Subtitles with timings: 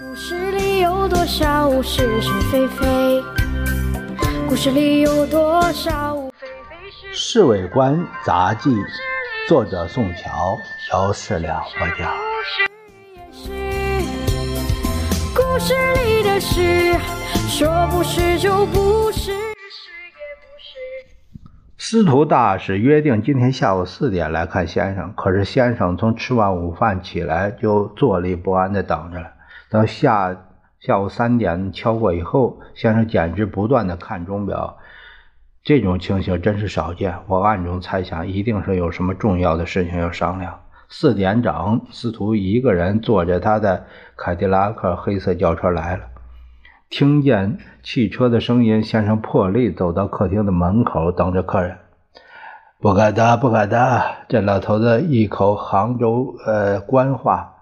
[0.00, 3.22] 故事里有多少是是非非？
[4.48, 8.70] 故事里有多少非非是《侍卫官杂记》，
[9.46, 10.56] 作者宋乔，
[10.94, 12.10] 由事了播讲。
[15.34, 15.74] 故事，
[16.06, 16.94] 里的事，
[17.46, 20.78] 说不是就不是，是也不是。
[21.76, 29.34] 司徒大使约定今天下午四点来看先生，可是先生从吃完午饭起来就坐立不安地等着了。
[29.72, 30.36] 到下
[30.80, 34.76] 下午三点敲过以后，先生简直不断地看钟表，
[35.64, 37.20] 这种情形真是少见。
[37.26, 40.60] 我暗中猜想，一定是有什么重要的事情要商量。
[40.90, 46.04] 四点整，司徒一个人坐着他的凯迪拉克黑色轿车来了。
[46.90, 51.78] 听见汽车的声音，先生破例走到客厅的门口等着客人。
[52.78, 54.02] 不敢当，不敢当。
[54.28, 57.54] 这老头子一口杭州呃官话，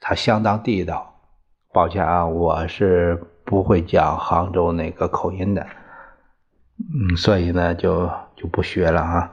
[0.00, 1.16] 他相当地道。
[1.72, 5.66] 抱歉啊，我是不会讲杭州那个口音的，
[6.78, 9.32] 嗯，所以呢就就不学了啊。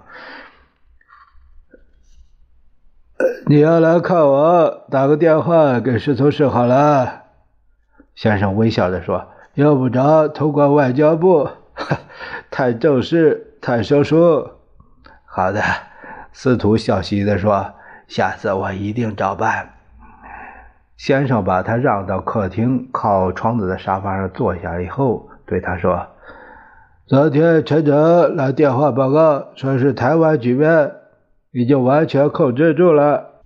[3.48, 7.24] 你要来看我，打个电话给石头士好了。
[8.14, 11.50] 先生微笑着说：“用不着通过外交部，
[12.52, 14.52] 太正式，太生疏。”
[15.26, 15.62] 好的，
[16.34, 17.74] 司徒笑嘻嘻地说
[18.08, 19.75] ：“下次我一定照办。”
[20.98, 26.08] 先生把他让到客厅靠窗子的沙发上坐下以后，对他说
[27.06, 30.94] ：“昨天陈诚来电话报告，说是台湾局面
[31.52, 33.42] 已经完全控制住了，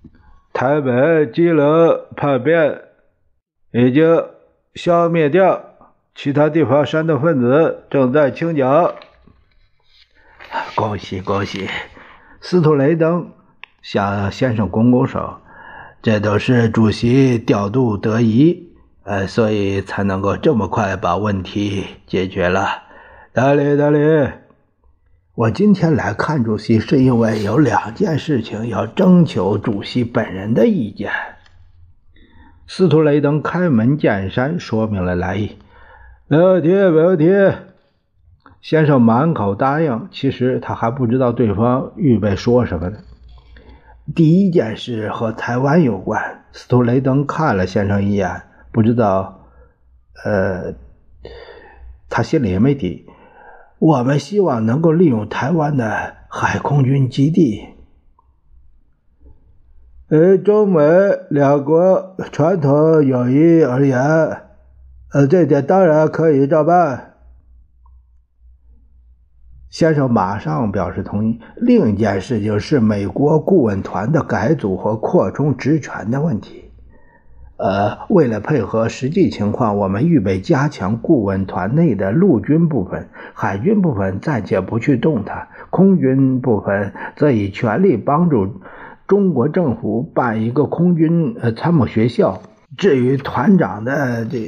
[0.54, 2.82] 台北、基隆叛变
[3.72, 4.26] 已经
[4.76, 5.62] 消灭掉，
[6.14, 8.94] 其他地方煽动分子正在清剿。”
[10.76, 11.68] 恭喜恭喜！
[12.42, 13.32] 司徒雷登
[13.82, 15.40] 向先生拱拱手。
[16.02, 18.70] 这都是主席调度得宜，
[19.04, 22.84] 呃，所以才能够这么快把问题解决了。
[23.34, 24.34] 得嘞，得嘞。
[25.36, 31.12] 我今天来看主席，是因为有两件事情要征求主席本人的意见。
[32.66, 35.58] 司徒雷登开门见山说明了来意。
[36.28, 37.28] 没问题，没问题。
[38.62, 43.00] 先生满口答应，其实他还不知道对方预备说什么呢。
[44.16, 46.46] 第一件事和台湾有关。
[46.52, 49.48] 斯图雷登看了先生一眼，不知道，
[50.26, 50.74] 呃，
[52.10, 53.06] 他心里也没底。
[53.78, 57.66] 我们希望能够利用台湾的海空军基地。
[60.10, 60.82] 呃，中美
[61.30, 64.00] 两国传统友谊而言，
[65.14, 67.14] 呃，这点当然可以照办。
[69.70, 71.40] 先生马上表示同意。
[71.56, 76.66] 另一件事情是美国顾问团的改组和扩充职权的问题。
[77.58, 88.62] 呃，为了配合实际情况，我们预备加强顾问团内的陆军部分，海军部分暂且不去动它，空军部分则以全力帮助
[89.08, 92.42] 中国政府办一个空军呃参谋学校。
[92.78, 94.40] 至于团长的这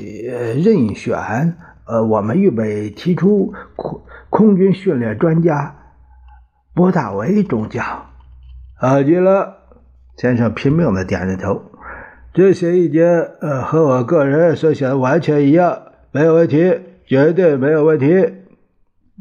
[0.63, 3.99] 任选，呃，我们预备提出空
[4.31, 5.75] 空军训练专家
[6.73, 7.85] 波大维中将。
[8.79, 9.57] 好极了，
[10.15, 11.63] 先生拼命的点着头。
[12.33, 13.07] 这些意见，
[13.41, 15.79] 呃，和我个人所想完全一样，
[16.13, 18.35] 没有问题，绝对没有问题。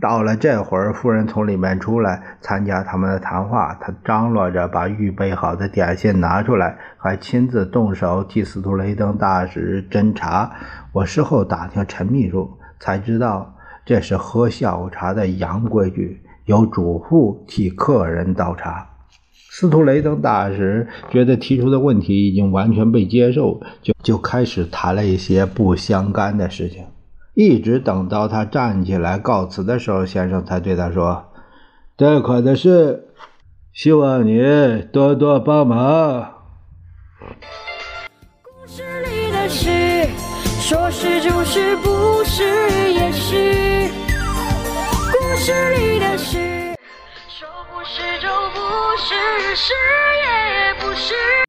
[0.00, 10.52] 到了这会儿，夫人从里面出来参加他们的谈话，她张罗着把预备好的点心拿出来，还亲自动手替司徒雷登大使斟茶。
[10.92, 12.56] 我事后打听陈秘书。
[12.82, 18.86] 才知道这是喝下午茶的洋规矩，由主妇替客人倒茶。
[19.52, 26.84] 司徒雷登大使觉得提出的问题已经完全被接受，就就开始谈了一些不相干的事情。
[27.34, 31.24] 一直等到他站起来告辞的时候，先生才对他说
[31.96, 33.08] ：“贷款的事，
[33.72, 34.40] 希望你
[34.92, 36.28] 多多帮忙。”
[38.42, 40.06] 故事里的事，
[40.60, 42.44] 说是就是，不是
[42.92, 43.29] 也是。
[45.50, 46.38] 是你的事，
[47.28, 49.72] 说不是就不是，是
[50.22, 51.40] 也不是。